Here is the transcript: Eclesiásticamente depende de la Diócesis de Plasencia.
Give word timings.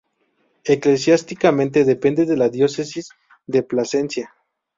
Eclesiásticamente 0.63 1.85
depende 1.85 2.25
de 2.25 2.35
la 2.35 2.49
Diócesis 2.49 3.09
de 3.45 3.61
Plasencia. 3.61 4.33